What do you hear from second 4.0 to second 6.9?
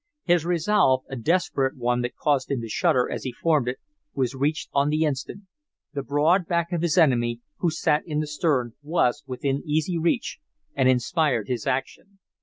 was reached on the instant. The broad back of